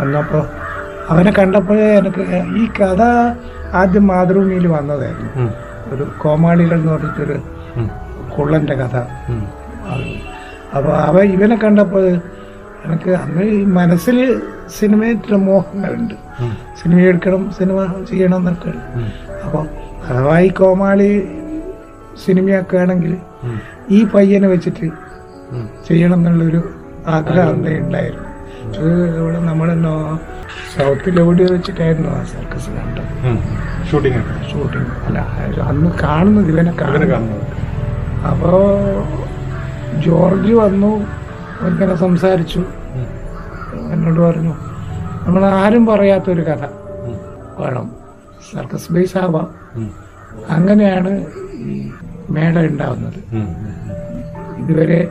[0.00, 0.42] വന്നപ്പോൾ
[1.08, 2.22] അവനെ കണ്ടപ്പോഴേ എനിക്ക്
[2.60, 3.02] ഈ കഥ
[3.74, 5.32] ആദ്യം മാതൃഭൂമിയിൽ വന്നതായിരുന്നു.
[5.92, 7.36] ഒരു കോമാളികൾ എന്ന് പറഞ്ഞിട്ടൊരു
[8.34, 8.96] കുള്ളന്റെ കുള്ളന്റെ കഥ.
[10.76, 12.04] അപ്പോൾ അവ ഇവനെ കണ്ടപ്പോൾ
[12.86, 14.16] എനിക്ക് അന്ന് ഈ മനസ്സിൽ
[14.78, 16.14] സിനിമയായിട്ടുള്ള മോഹങ്ങളുണ്ട്.
[16.80, 17.78] സിനിമ എടുക്കണം സിനിമ
[18.10, 18.72] ചെയ്യണം എന്നൊക്കെ.
[19.44, 19.64] അപ്പോൾ
[20.08, 21.10] അഥവാ ഈ കോമാളി
[22.24, 23.12] സിനിമയാക്കുകയാണെങ്കിൽ
[23.96, 24.88] ഈ പയ്യനെ വെച്ചിട്ട്.
[25.88, 26.62] ചെയ്യണം എന്നുള്ളൊരു
[27.16, 28.28] ആഗ്രഹം അന്നേ ഉണ്ടായിരുന്നു.
[28.66, 29.38] അത് ഇവിടെ
[30.74, 33.10] സൗത്തിൽ എവിടെ വെച്ചിട്ടായിരുന്നു ആ സർക്കസ് കണ്ടത്.
[33.96, 35.18] ഒക്കെ ഷൂട്ടിങ് അല്ല
[35.62, 37.46] അന്ന് കാണുന്നത് ഇവനെ കാണുന്നത്.
[38.26, 38.56] അപ്പോ അപ്പോൾ
[40.00, 40.92] ജോർജ് വന്നു
[41.66, 42.62] ഇങ്ങനെ സംസാരിച്ചു.
[43.92, 44.54] എന്നോട് പറഞ്ഞു
[45.26, 46.62] നമ്മൾ ആരും പറയാത്തൊരു കഥ.
[47.58, 47.90] വേണം.
[48.52, 49.48] സർക്കസ് ബേസ് ആവാം.
[50.48, 51.12] അങ്ങനെയാണ്
[51.54, 51.92] ഈ
[52.30, 53.18] മേള ഉണ്ടാവുന്നത്.
[54.58, 55.08] ഇതുവരെ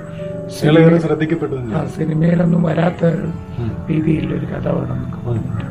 [1.98, 3.06] സിനിമയിലൊന്നും വരാത്ത.
[3.90, 5.71] രീതിയിലൊരു കഥ വേണം എന്നൊക്കെ പറഞ്ഞിട്ട്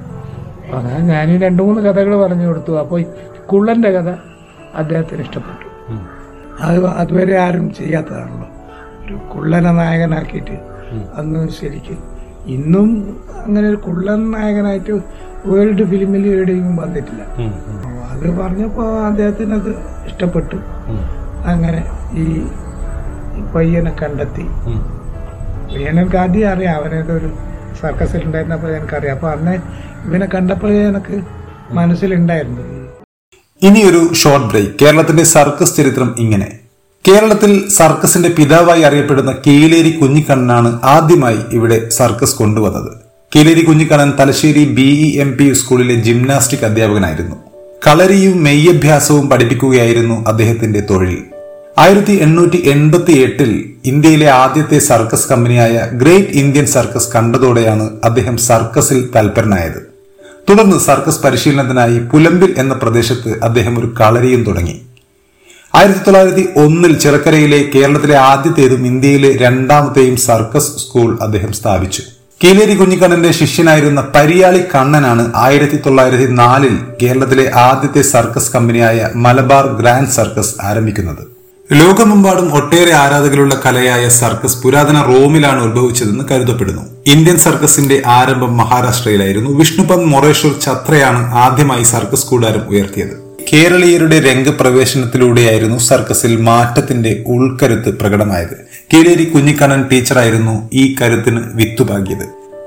[0.74, 2.72] അങ്ങനെ ഞാൻ ഈ രണ്ട് മൂന്ന് കഥകൾ പറഞ്ഞു കൊടുത്തു.
[2.78, 3.02] അപ്പോൾ
[3.52, 4.10] കുള്ളന്റെ കഥ
[4.74, 5.66] അദ്ദേഹത്തിന് ഇഷ്ടപ്പെട്ടു.
[6.60, 8.48] അത് അതുവരെ ആരും ചെയ്യാത്തതാണല്ലോ.
[9.04, 10.56] ഒരു കുള്ളനെ നായകനാക്കിയിട്ട്.
[11.16, 11.98] അന്ന് ശരിക്കും
[12.46, 12.88] ഇന്നും
[13.44, 14.92] അങ്ങനെ ഒരു കുള്ളൻ നായകനായിട്ട്
[15.46, 17.22] വേൾഡ് ഫിലിമിൽ എവിടെയും വന്നിട്ടില്ല.
[18.10, 19.70] അത് പറഞ്ഞപ്പോൾ അദ്ദേഹത്തിന് അത്
[20.06, 20.58] ഇഷ്ടപ്പെട്ടു.
[21.50, 21.80] അങ്ങനെ
[22.12, 22.24] ഈ
[23.54, 24.42] പയ്യനെ കണ്ടെത്തി.
[24.42, 26.74] പയ്യനെനിക്ക് പയ്യനെ എനിക്ക് ആദ്യം അറിയാം.
[26.76, 27.30] അവനേതൊരു
[27.80, 29.14] സർക്കസിൽ ഉണ്ടായിരുന്നപ്പോൾ എനിക്കറിയാം.
[29.14, 29.54] അപ്പൊ അന്ന്
[30.08, 31.24] ഇവനെ കണ്ടപ്പോഴേ എനിക്ക്
[31.70, 32.62] മനസ്സിലുണ്ടായിരുന്നു.
[33.62, 36.58] ഇനിയൊരു ഷോർട്ട് ബ്രേക്ക് കേരളത്തിന്റെ സർക്കസ് ചരിത്രം ഇങ്ങനെ.
[37.08, 42.92] കേരളത്തിൽ സർക്കസിന്റെ പിതാവായി അറിയപ്പെടുന്ന കീലേരി കുഞ്ഞിക്കണ്ണനാണ് ആദ്യമായി ഇവിടെ സർക്കസ് കൊണ്ടുവന്നത്.
[43.36, 47.36] Keeleri Kunhikannan Thalassery B E M P സ്കൂളിലെ ജിംനാസ്റ്റിക് അധ്യാപകനായിരുന്നു.
[47.86, 51.24] കളരിയും മെയ്യഭ്യാസവും പഠിപ്പിക്കുകയായിരുന്നു അദ്ദേഹത്തിന്റെ തൊഴിൽ.
[51.78, 59.89] ആയിരത്തി എണ്ണൂറ്റി എൺപത്തി എട്ടിൽ ഇന്ത്യയിലെ ആദ്യത്തെ സർക്കസ് കമ്പനിയായ ഗ്രേറ്റ് ഇന്ത്യൻ സർക്കസ് കണ്ടതോടെയാണ് അദ്ദേഹം സർക്കസിൽ തൽപരനായത്.
[60.50, 64.76] തുടർന്ന് സർക്കസ് പരിശീലനത്തിനായി പുലമ്പിൽ എന്ന പ്രദേശത്ത് അദ്ദേഹം ഒരു കളരിയും തുടങ്ങി.
[65.74, 72.02] ആയിരത്തി തൊള്ളായിരത്തി ഒന്നിൽ ചിറക്കരയിലെ കേരളത്തിലെ ആദ്യത്തേതും ഇന്ത്യയിലെ രണ്ടാമത്തെയും സർക്കസ് സ്കൂൾ അദ്ദേഹം സ്ഥാപിച്ചു.
[72.44, 80.54] കീലേരി കുഞ്ഞിക്കണ്ണന്റെ ശിഷ്യനായിരുന്ന പരിയാളി കണ്ണനാണ് ആയിരത്തി തൊള്ളായിരത്തി നാലിൽ കേരളത്തിലെ ആദ്യത്തെ സർക്കസ് കമ്പനിയായ മലബാർ ഗ്രാൻഡ് സർക്കസ്
[80.62, 81.22] ആരംഭിക്കുന്നത്.
[81.72, 86.82] ലോകമെമ്പാടും ഒട്ടേറെ ആരാധകരുള്ള കലയായ സർക്കസ് പുരാതന റോമിലാണ് ഉത്ഭവിച്ചതെന്ന് കരുതപ്പെടുന്നു.
[87.06, 89.50] ഇന്ത്യൻ സർക്കസിന്റെ ആരംഭം മഹാരാഷ്ട്രയിലായിരുന്നു.
[89.50, 93.36] വിഷ്ണുപന്ത് മൊറേശ്വർ ഛത്രയാണ് ആദ്യമായി സർക്കസ് കൂടാരം ഉയർത്തിയത്.
[93.52, 98.56] കേരളീയരുടെ രംഗപ്രവേശനത്തിലൂടെയായിരുന്നു സർക്കസിൽ മാറ്റത്തിന്റെ ഉൾക്കരുത്ത് പ്രകടമായത്.
[98.94, 102.26] കീലേരി കുഞ്ഞിക്കണ്ണൻ ടീച്ചറായിരുന്നു ഈ കരുത്തിന് വിത്തുപാകിയത്.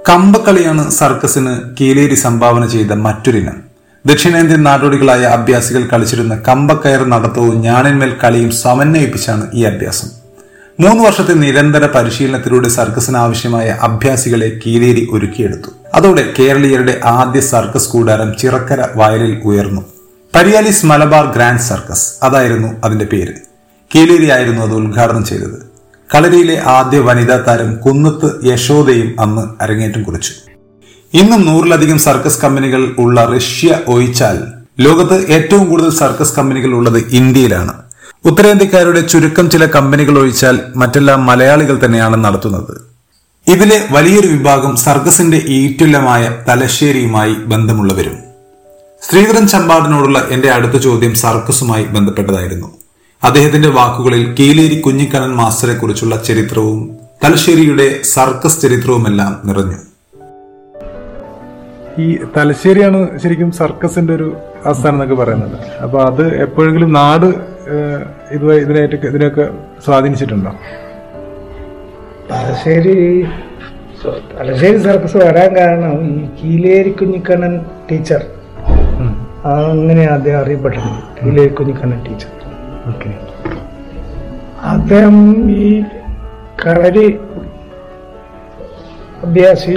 [0.09, 3.72] കമ്പക്കളിയാണ് സർക്കസിന് കീലേരി സംഭാവന ചെയ്ത മറ്റൊരിനം.
[4.05, 10.09] ദക്ഷിണേന്ത്യൻ നാടോടികളായ അഭ്യാസികൾ കളിച്ചിരുന്ന കമ്പക്കയർ നടത്തവും ഞാണിന്മേൽ കളിയും സമന്വയിപ്പിച്ചാണ് ഈ അഭ്യാസം.
[10.79, 15.69] മൂന്ന് വർഷത്തെ നിരന്തര പരിശീലനത്തിലൂടെ സർക്കസിന് ആവശ്യമായ അഭ്യാസികളെ കീലേരി ഒരുക്കിയെടുത്തു.
[15.95, 19.81] അതോടെ കേരളീയരുടെ ആദ്യ സർക്കസ് കൂടാരം ചിറക്കര വയലിൽ ഉയർന്നു.
[20.35, 23.33] പരിയാലിസ് മലബാർ ഗ്രാൻഡ് സർക്കസ് അതായിരുന്നു അതിന്റെ പേര്.
[23.95, 25.57] കീലേരി ആയിരുന്നു അത് ഉദ്ഘാടനം ചെയ്തത്.
[26.15, 30.33] കളരിയിലെ ആദ്യ വനിതാ താരം കുന്നത്ത് യശോദയും അന്ന് അരങ്ങേറ്റം കുറിച്ചു.
[31.13, 34.37] ഇന്നും നൂറിലധികം സർക്കസ് കമ്പനികൾ ഉള്ള റഷ്യ ഒഴിച്ചാൽ
[34.79, 37.73] ലോകത്ത് ഏറ്റവും കൂടുതൽ സർക്കസ് കമ്പനികൾ ഉള്ളത് ഇന്ത്യയിലാണ്.
[38.25, 42.73] ഉത്തരേന്ത്യക്കാരുടെ ചുരുക്കം ചില കമ്പനികൾ ഒഴിച്ചാൽ മറ്റെല്ലാം മലയാളികൾ തന്നെയാണ് നടത്തുന്നത്.
[43.47, 48.17] ഇതിലെ വലിയൊരു വിഭാഗം സർക്കസിന്റെ ഈറ്റുല്ലമായ തലശ്ശേരിയുമായി ബന്ധമുള്ളവരും.
[49.09, 52.67] ശ്രീധരൻ ചമ്പാടിനോടുള്ള എന്റെ അടുത്ത ചോദ്യം സർക്കസുമായി ബന്ധപ്പെട്ടതായിരുന്നു.
[53.23, 56.91] അദ്ദേഹത്തിന്റെ വാക്കുകളിൽ കീലേരി കുഞ്ഞിക്കണ്ണൻ മാസ്റ്ററെ കുറിച്ചുള്ള ചരിത്രവും
[57.23, 59.92] തലശ്ശേരിയുടെ സർക്കസ് ചരിത്രവുമെല്ലാം നിറഞ്ഞു.
[62.01, 64.27] ഈ തലശ്ശേരിയാണ് ശരിക്കും സർക്കസിന്റെ ഒരു
[64.69, 65.57] ആസ്ഥാനം എന്നൊക്കെ പറയുന്നത്.
[65.83, 67.27] അപ്പൊ അത് എപ്പോഴെങ്കിലും നാട്
[68.35, 69.45] ഇതുവരെ ഇതിനായിട്ട് ഇതിനൊക്കെ
[69.85, 70.51] സ്വാധീനിച്ചിട്ടുണ്ടോ?
[72.31, 72.95] തലശ്ശേരി
[74.37, 77.53] തലശ്ശേരി സർക്കസ് വരാൻ കാരണം ഈ കീലേരി കുഞ്ഞിക്കണ്ണൻ
[77.89, 78.23] ടീച്ചർ.
[79.51, 82.31] അങ്ങനെ അദ്ദേഹം അറിയപ്പെട്ടത് കീലേരി കുഞ്ഞിക്കണ്ണൻ ടീച്ചർ.
[82.91, 83.11] ഓക്കെ.
[84.73, 85.17] അദ്ദേഹം
[85.63, 85.67] ഈ
[86.63, 87.07] കളരി
[89.27, 89.75] അഭ്യാസി.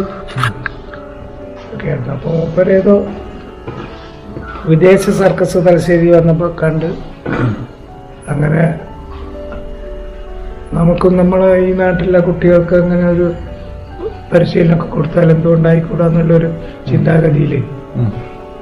[1.76, 2.96] ഒക്കെ ആയിരുന്നു അപ്പോൾ മൂപ്പരേതോ
[4.66, 6.88] വിദേശ സർക്കസ് തലശ്ശേരി വന്നപ്പോൾ കണ്ട്
[8.28, 8.62] അങ്ങനെ
[10.72, 13.26] നമുക്കും നമ്മളെ ഈ നാട്ടിലെ കുട്ടികൾക്ക് അങ്ങനെ ഒരു
[14.32, 16.48] പരിശീലനമൊക്കെ കൊടുത്താൽ എന്തുകൊണ്ടായിക്കൂടാ എന്നുള്ളൊരു
[16.90, 17.52] ചിന്താഗതിയിൽ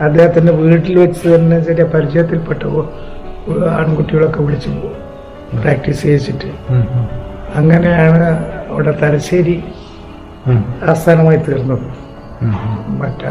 [0.00, 2.62] അദ്ദേഹത്തിന്റെ അദ്ദേഹത്തിന്റെ വീട്ടിൽ വെച്ച് തന്നെ ചെറിയ പരിചയത്തിൽപ്പെട്ട
[3.78, 5.00] ആൺകുട്ടികളൊക്കെ വിളിച്ചു പോകും
[5.62, 6.50] പ്രാക്ടീസ് ചെയ്യിച്ചിട്ട്.
[7.54, 8.28] അങ്ങനെയാണ്
[8.70, 9.56] അവിടെ തലശ്ശേരി.
[10.82, 11.86] ആസ്ഥാനമായി തീർന്നത്.
[13.00, 13.22] മറ്റ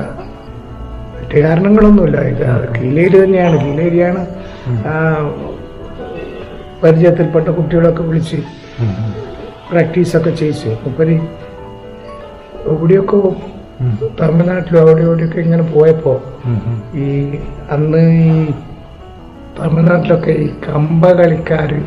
[1.13, 2.45] മറ്റു കാരണങ്ങളൊന്നുമില്ല ഇത്
[2.76, 4.21] കീലേരി തന്നെയാണ് കീലേരിയാണ്
[6.84, 8.39] പരിചയത്തിൽപ്പെട്ട കുട്ടികളൊക്കെ വിളിച്ച്.
[9.69, 11.15] പ്രാക്ടീസൊക്കെ ചെയ്യിച്ചു മുപ്പരി
[12.73, 13.19] എവിടെയൊക്കെ.
[14.19, 16.17] തമിഴ്നാട്ടിലും അവിടെ ഇവിടെയൊക്കെ ഇങ്ങനെ പോയപ്പോൾ.
[17.04, 17.08] ഈ
[17.76, 18.54] അന്ന് ഈ
[19.60, 21.80] തമിഴ്നാട്ടിലൊക്കെ ഈ കമ്പ കളിക്കാര്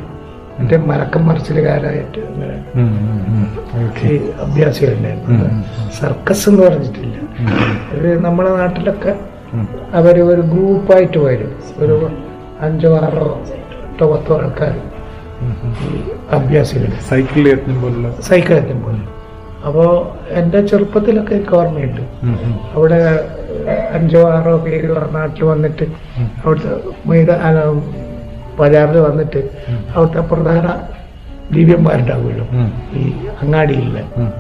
[0.59, 2.57] മറ്റേ മലക്കം മറിച്ചിലുകാരായിട്ട് അങ്ങനെ.
[4.43, 5.65] അഭ്യാസികളുണ്ടായിരുന്നു.
[6.01, 7.17] സർക്കസ് എന്ന് പറഞ്ഞിട്ടില്ല.
[7.97, 9.15] ഇത് നമ്മുടെ നാട്ടിലൊക്കെ
[9.93, 11.53] അവർ അവർ ഒരു ഗ്രൂപ്പായിട്ട് വരും.
[11.77, 12.11] ഒരു
[12.61, 14.75] അഞ്ചോ ആറോ എട്ടോ പത്തോ ആൾക്കാർ
[16.31, 18.15] അഭ്യാസികൾ സൈക്കിൾ എത്തും പോലുള്ള.
[18.21, 18.97] സൈക്കിൾ എത്തുമ്പോൾ
[19.67, 19.91] അപ്പോൾ
[20.31, 22.03] എന്റെ ചെറുപ്പത്തിലൊക്കെ എനിക്ക് ഓർമ്മയുണ്ട്.
[22.75, 22.99] അവിടെ
[23.93, 25.85] അഞ്ചോ ആറോ പേര് നാട്ടിൽ വന്നിട്ട്
[26.45, 26.73] അവിടുത്തെ
[28.59, 29.41] ബജാറിൽ വന്നിട്ട്
[29.97, 30.67] അവിടുത്തെ പ്രധാന
[31.53, 32.47] ദിവ്യന്മാരുണ്ടാവുമല്ലോ.
[32.93, 33.03] ഈ
[33.43, 34.05] അങ്ങാടിയിലെ.
[34.17, 34.33] ഉം.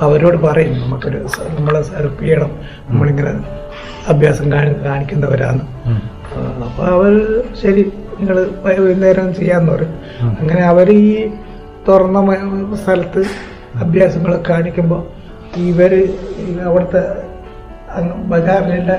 [0.00, 1.26] അവരോട് പറയും നമുക്കൊരു
[1.58, 2.50] നമ്മളെ സെർപ്പ് ചെയ്യണം
[2.88, 3.32] നമ്മളിങ്ങനെ
[4.08, 6.00] അഭ്യാസം കാണി കാണിക്കുന്നവരാണ് ഉം.
[6.64, 7.12] അപ്പൊ അവർ
[7.62, 7.82] ശരി
[8.20, 9.94] നിങ്ങൾ വൈകുന്നേരം ചെയ്യാന്ന് പറയും.
[10.40, 11.30] അങ്ങനെ അവർ ഈ
[11.88, 12.20] തുറന്ന
[12.76, 13.22] സ്ഥലത്ത്
[13.74, 15.02] അഭ്യാസങ്ങൾ കാണിക്കുമ്പോൾ
[15.56, 17.02] ഇവർ ഈ അവിടുത്തെ
[18.24, 18.92] ബജാറിലുള്ള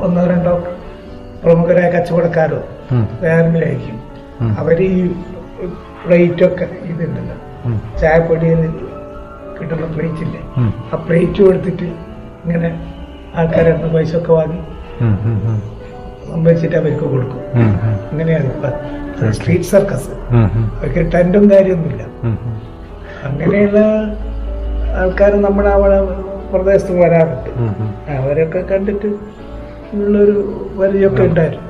[0.00, 0.54] ഒന്നോ രണ്ടോ
[1.44, 2.60] പ്രമുഖരായ കച്ചവടക്കാരോ
[4.40, 4.50] ഉം.
[4.58, 4.92] അവർ ഈ
[6.04, 7.36] പ്ലേറ്റൊക്കെ ഇതുണ്ടല്ലോ.
[8.00, 8.60] ചായപ്പൊടിയിൽ
[9.60, 10.40] കിട്ടുന്ന പ്ലേറ്റ് ഇല്ലേ
[10.92, 11.86] ആ പ്ലേറ്റ് കൊടുത്തിട്ട്
[12.44, 12.68] ഇങ്ങനെ
[13.36, 14.60] ആൾക്കാരെ പൈസ ഒക്കെ വാങ്ങി
[16.44, 17.40] വെച്ചിട്ട് അവർക്ക് കൊടുക്കും.
[18.10, 18.68] അങ്ങനെയാണ് ഇപ്പൊ
[19.30, 20.10] സ്ട്രീറ്റ് സർക്കസ്.
[20.78, 22.02] അവർക്ക് ടെന്റും കാര്യമൊന്നുമില്ല.
[23.24, 23.78] അങ്ങനെയുള്ള
[24.96, 25.98] ആൾക്കാർ നമ്മുടെ അവിടെ
[26.52, 27.50] പ്രദേശത്ത് വരാറുണ്ട്.
[28.18, 29.08] അവരൊക്കെ കണ്ടിട്ട്
[29.94, 30.36] ഉള്ളൊരു
[30.80, 31.66] പരിചയമൊക്കെ ഉണ്ടായിരുന്നു.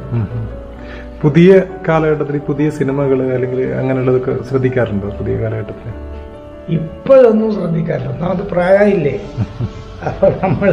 [1.23, 1.51] പുതിയ
[1.89, 5.93] കാലഘട്ടത്തിൽ പുതിയ സിനിമകൾ അല്ലെങ്കിൽ അങ്ങനെയുള്ളതൊക്കെ ശ്രദ്ധിക്കാറുണ്ടോ പുതിയ കാലഘട്ടത്തിൽ
[6.75, 8.11] ഇപ്പോഴൊന്നും ശ്രദ്ധിക്കാറില്ല.
[8.15, 9.15] ഒന്നാമത് പ്രായമില്ലേ
[10.09, 10.71] അപ്പൊ നമ്മൾ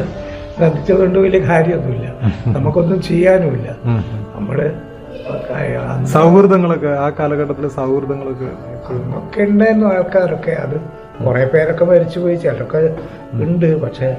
[0.58, 2.08] ശ്രദ്ധിച്ചതുകൊണ്ട് വലിയ കാര്യമൊന്നുമില്ല.
[2.56, 3.70] നമുക്കൊന്നും ചെയ്യാനുമില്ല.
[4.36, 4.60] നമ്മൾ
[6.14, 8.50] സൗഹൃദങ്ങളൊക്കെ ആ കാലഘട്ടത്തിലെ സൗഹൃദങ്ങളൊക്കെ
[9.20, 10.52] ഒക്കെ ഉണ്ടായിരുന്നു ആൾക്കാരൊക്കെ.
[10.52, 10.78] അത്
[11.26, 12.82] കുറെ പേരൊക്കെ മരിച്ചു പോയി ചിലരൊക്കെ
[13.46, 13.70] ഉണ്ട്.
[13.84, 14.10] പക്ഷെ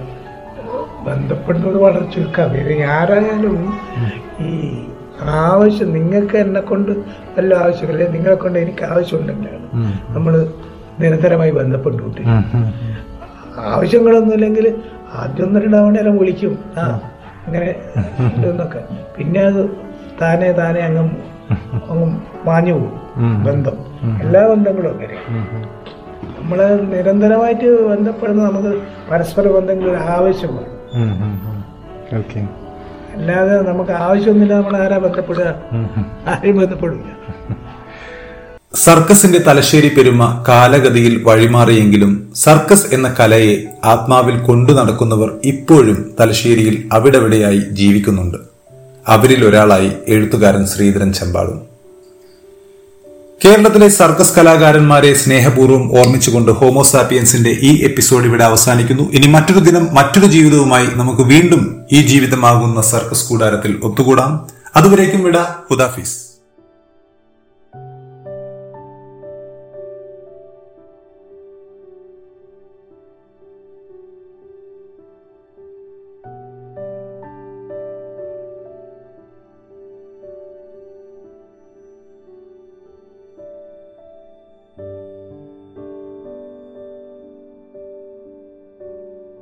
[1.06, 3.56] ബന്ധപ്പെടുന്നത് വളരെ ചുരുക്കം ഇത് ആരായാലും
[4.40, 4.52] ഈ
[5.22, 6.92] ആവശ്യം നിങ്ങൾക്ക് എന്നെ കൊണ്ട്
[7.36, 9.66] വല്ല ആവശ്യമില്ല നിങ്ങളെ കൊണ്ട് എനിക്ക് ആവശ്യമുണ്ടെങ്കിലാണ്.
[10.08, 10.34] നമ്മൾ
[11.00, 12.20] നിരന്തരമായി ബന്ധപ്പെട്ടുകൊണ്ട്
[13.58, 14.66] ആവശ്യങ്ങളൊന്നും ഇല്ലെങ്കിൽ
[15.12, 16.58] ആദ്യം ഒന്ന് രണ്ടാവണേരം വിളിക്കും.
[16.78, 16.84] ആ
[17.46, 17.74] അങ്ങനെ
[18.50, 18.80] എന്നൊക്കെ
[19.16, 19.62] പിന്നെ അത്
[20.22, 21.02] താനെ താനെ അങ്ങ്
[21.90, 22.06] അങ്ങ്
[22.46, 23.00] മാഞ്ഞു പോകും.
[23.46, 23.76] ബന്ധം.
[24.22, 25.16] എല്ലാ ബന്ധങ്ങളും അങ്ങനെ.
[26.38, 26.58] നമ്മൾ
[26.92, 28.72] നിരന്തരമായിട്ട് ബന്ധപ്പെടുന്ന നമുക്ക്
[29.10, 30.70] പരസ്പര ബന്ധങ്ങൾ ഒരു ആവശ്യമാണ്.
[32.18, 32.40] ഓക്കെ
[33.14, 35.48] അല്ലാതെ നമുക്ക് ആവശ്യമൊന്നുമില്ല നമ്മൾ ആരാ ബന്ധപ്പെടുക.
[36.32, 37.10] ആരും ബന്ധപ്പെടില്ല
[38.84, 42.12] സർക്കസിന്റെ തലശ്ശേരി പെരുമ കാലഗതിയിൽ വഴിമാറിയെങ്കിലും
[42.44, 43.52] സർക്കസ് എന്ന കലയെ
[43.84, 48.38] ആത്മാവിൽ കൊണ്ടു നടക്കുന്നവർ ഇപ്പോഴും തലശ്ശേരിയിൽ അവിടെവിടെയായി ജീവിക്കുന്നുണ്ട്.
[49.08, 51.60] അവരിൽ ഒരാളായി എഴുത്തുകാരൻ ശ്രീധരൻ ചെമ്പാടും
[53.44, 59.12] കേരളത്തിലെ സർക്കസ് കലാകാരന്മാരെ സ്നേഹപൂർവം ഓർമ്മിച്ചുകൊണ്ട് ഹോമോസാപ്പിയൻസിന്റെ ഈ എപ്പിസോഡ് ഇവിടെ അവസാനിക്കുന്നു.
[59.12, 64.32] ഇനി മറ്റൊരു ദിനം മറ്റൊരു ജീവിതവുമായി നമുക്ക് വീണ്ടും ഈ ജീവിതമാകുന്ന സർക്കസ് കൂടാരത്തിൽ ഒത്തുകൂടാം.
[64.76, 65.36] അതുവരേക്കും വിട.
[65.70, 66.33] ഹുദാഫീസ്